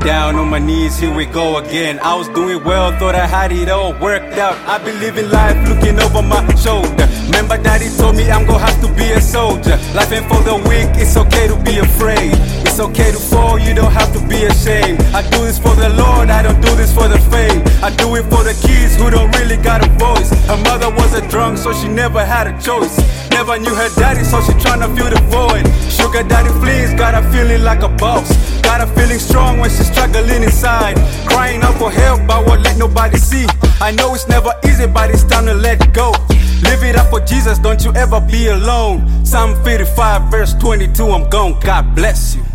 [0.00, 1.98] down on my knees, here we go again.
[2.00, 4.56] I was doing well, thought I had it all worked out.
[4.66, 7.06] I be living life looking over my shoulder.
[7.26, 9.76] Remember, daddy told me I'm gonna have to be a soldier.
[9.94, 12.32] Life ain't for the weak, it's okay to be afraid.
[12.64, 15.00] It's okay to fall, you don't have to be ashamed.
[15.12, 17.62] I do this for the Lord, I don't do this for the fame.
[17.82, 20.30] I do it for the kids who don't really got a voice.
[20.46, 22.96] Her mother was a drunk, so she never had a choice.
[23.30, 25.64] Never knew her daddy, so she tryna fill the void.
[26.20, 28.28] Sugar daddy flees got a feeling like a boss.
[28.60, 30.96] Got a feeling strong when she's struggling inside.
[31.26, 33.46] Crying out for help, but won't let nobody see.
[33.80, 36.10] I know it's never easy, but it's time to let go.
[36.62, 39.24] Live it up for Jesus, don't you ever be alone.
[39.24, 41.58] Psalm 55, verse 22, I'm gone.
[41.60, 42.49] God bless you.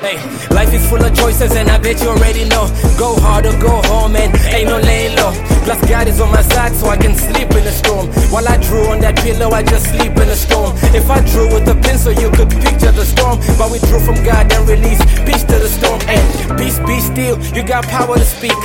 [0.00, 0.16] Hey,
[0.54, 2.66] life is full of choices and I bet you already know.
[2.98, 4.31] Go hard or go home and
[9.32, 10.72] that pillow, I just sleep in the storm.
[10.94, 13.38] If I drew with a pencil, you could picture the storm.
[13.58, 16.00] But we drew from God and release peace to the storm.
[16.08, 18.56] And peace be still, you got power to speak.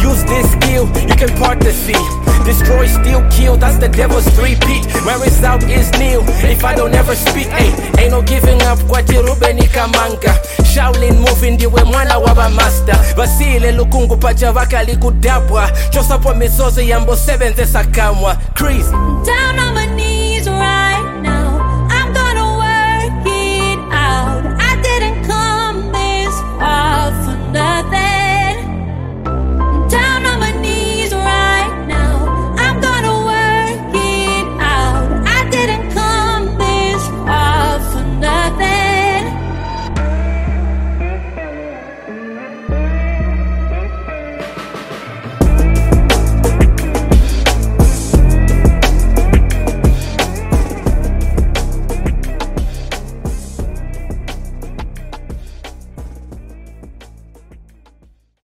[0.00, 1.98] Use this skill, you can part the sea.
[2.44, 4.86] Destroy, steal, kill, that's the devil's three-peat.
[5.04, 7.48] My result is nil if I don't ever speak.
[7.48, 7.68] Hey,
[8.00, 10.34] ain't no giving up, kwatirubeni kamanga.
[10.64, 12.96] Shaolin moving ndiwe mwana waba master.
[13.16, 15.70] Basile lukungu pacha vakali kudabwa.
[15.90, 17.84] Chosapo misozi yambo sevenzesa